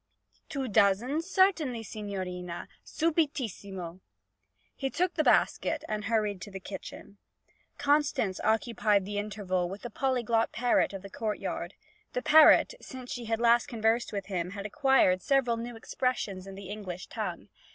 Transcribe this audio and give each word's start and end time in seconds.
'Two 0.49 0.67
dozen? 0.67 1.21
Certainly, 1.21 1.83
signorina. 1.83 2.67
Subitissimo!' 2.83 3.99
He 4.75 4.89
took 4.89 5.13
the 5.13 5.23
basket 5.23 5.83
and 5.87 6.05
hurried 6.05 6.41
to 6.41 6.49
the 6.49 6.59
kitchen. 6.59 7.19
Constance 7.77 8.39
occupied 8.43 9.05
the 9.05 9.19
interval 9.19 9.69
with 9.69 9.83
the 9.83 9.91
polyglot 9.91 10.51
parrot 10.51 10.91
of 10.93 11.03
the 11.03 11.09
courtyard. 11.11 11.75
The 12.13 12.23
parrot, 12.23 12.73
since 12.81 13.11
she 13.11 13.25
had 13.25 13.39
last 13.39 13.67
conversed 13.67 14.11
with 14.11 14.25
him, 14.25 14.49
had 14.57 14.65
acquired 14.65 15.21
several 15.21 15.57
new 15.57 15.75
expressions 15.75 16.47
in 16.47 16.55
the 16.55 16.69
English 16.71 17.05
tongue. 17.05 17.49